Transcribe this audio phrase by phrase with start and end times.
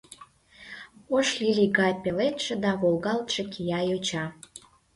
[1.15, 4.25] Ош лилий гай пеледше да волгалтше, кия йоча.